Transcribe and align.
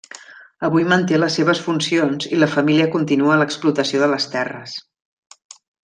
Avui 0.67 0.85
manté 0.93 1.19
les 1.19 1.35
seves 1.39 1.61
funcions 1.65 2.27
i 2.37 2.39
la 2.45 2.49
família 2.55 2.89
continua 2.97 3.39
l'explotació 3.43 4.03
de 4.07 4.09
les 4.15 4.27
terres. 4.37 4.77